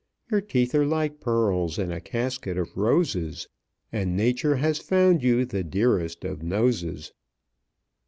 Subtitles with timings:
[0.31, 3.47] "Your teeth are like pearls in A casket of roses,
[3.91, 7.13] And nature has found you The dearest of noses."